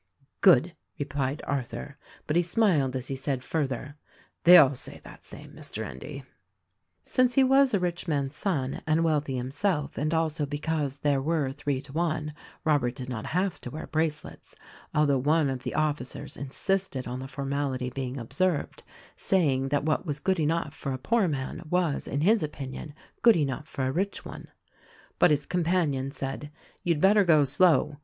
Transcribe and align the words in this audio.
"Good," 0.41 0.75
replied 0.97 1.43
Arthur, 1.45 1.99
but 2.25 2.35
he 2.35 2.41
smiled 2.41 2.95
as 2.95 3.09
he 3.09 3.15
said 3.15 3.43
fur 3.43 3.67
ther, 3.67 3.97
"They 4.45 4.57
all 4.57 4.73
say 4.73 4.99
that 5.03 5.23
same, 5.23 5.51
Mr. 5.51 5.85
Endy." 5.85 6.17
U3 6.17 6.17
134 6.17 6.17
THE 6.17 6.69
RECORDING 6.71 6.91
ANGEL 6.97 7.05
Since 7.11 7.35
he 7.35 7.43
was 7.43 7.73
a 7.75 7.79
rich 7.79 8.07
man's 8.07 8.35
son— 8.35 8.81
and 8.87 9.03
wealthy 9.03 9.35
himself— 9.37 9.95
and 9.99 10.11
also 10.11 10.47
because 10.47 10.97
there 10.97 11.21
were 11.21 11.51
three 11.51 11.83
to 11.83 11.93
one, 11.93 12.33
Robert 12.65 12.95
did 12.95 13.09
not 13.09 13.27
have 13.27 13.61
to 13.61 13.69
wear 13.69 13.85
bracelets, 13.85 14.55
although 14.91 15.19
one 15.19 15.51
of 15.51 15.61
the 15.61 15.75
officers 15.75 16.35
insisted 16.35 17.07
on 17.07 17.19
the 17.19 17.27
formality 17.27 17.91
being 17.91 18.17
observed, 18.17 18.81
saying 19.15 19.69
that 19.69 19.83
what 19.85 20.07
was 20.07 20.19
good 20.19 20.39
enough 20.39 20.73
for 20.73 20.93
a 20.93 20.97
poor 20.97 21.27
man 21.27 21.61
was, 21.69 22.07
in 22.07 22.21
his 22.21 22.41
opinion, 22.41 22.95
good 23.21 23.37
enough 23.37 23.67
for 23.67 23.85
a 23.85 23.91
rich 23.91 24.25
one. 24.25 24.47
But 25.19 25.29
his 25.29 25.45
companion 25.45 26.09
said. 26.09 26.49
"You'd 26.83 27.01
better 27.01 27.23
go 27.23 27.43
slow. 27.43 27.97